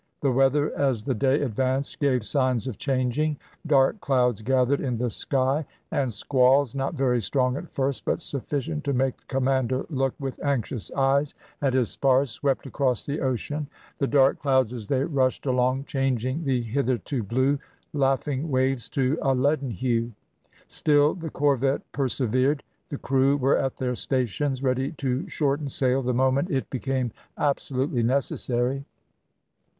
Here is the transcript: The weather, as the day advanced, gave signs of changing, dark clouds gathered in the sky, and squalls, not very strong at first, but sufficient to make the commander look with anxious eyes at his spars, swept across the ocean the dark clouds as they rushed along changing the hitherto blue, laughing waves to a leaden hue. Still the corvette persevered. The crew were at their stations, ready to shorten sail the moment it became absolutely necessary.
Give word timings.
The 0.21 0.31
weather, 0.31 0.75
as 0.75 1.03
the 1.03 1.13
day 1.13 1.43
advanced, 1.43 1.99
gave 1.99 2.25
signs 2.25 2.65
of 2.65 2.79
changing, 2.79 3.37
dark 3.67 4.01
clouds 4.01 4.41
gathered 4.41 4.81
in 4.81 4.97
the 4.97 5.11
sky, 5.11 5.63
and 5.91 6.11
squalls, 6.11 6.73
not 6.73 6.95
very 6.95 7.21
strong 7.21 7.55
at 7.55 7.69
first, 7.69 8.03
but 8.03 8.19
sufficient 8.19 8.83
to 8.85 8.93
make 8.93 9.17
the 9.17 9.25
commander 9.27 9.85
look 9.91 10.15
with 10.19 10.43
anxious 10.43 10.89
eyes 10.93 11.35
at 11.61 11.75
his 11.75 11.91
spars, 11.91 12.31
swept 12.31 12.65
across 12.65 13.05
the 13.05 13.19
ocean 13.19 13.67
the 13.99 14.07
dark 14.07 14.39
clouds 14.39 14.73
as 14.73 14.87
they 14.87 15.03
rushed 15.03 15.45
along 15.45 15.83
changing 15.83 16.45
the 16.45 16.63
hitherto 16.63 17.21
blue, 17.21 17.59
laughing 17.93 18.49
waves 18.49 18.89
to 18.89 19.19
a 19.21 19.35
leaden 19.35 19.69
hue. 19.69 20.13
Still 20.65 21.13
the 21.13 21.29
corvette 21.29 21.83
persevered. 21.91 22.63
The 22.89 22.97
crew 22.97 23.37
were 23.37 23.59
at 23.59 23.77
their 23.77 23.93
stations, 23.93 24.63
ready 24.63 24.93
to 24.93 25.29
shorten 25.29 25.67
sail 25.69 26.01
the 26.01 26.11
moment 26.11 26.49
it 26.49 26.71
became 26.71 27.11
absolutely 27.37 28.01
necessary. 28.01 28.83